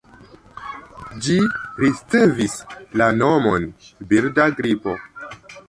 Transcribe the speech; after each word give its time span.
Ĝi 1.25 1.35
ricevis 1.83 2.57
la 3.03 3.11
nomon 3.21 3.71
„birda 4.15 4.51
gripo”. 4.61 4.99